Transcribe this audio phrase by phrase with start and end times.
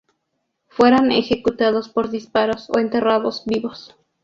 [0.65, 3.95] Fueron ejecutados por disparos o enterrados vivos.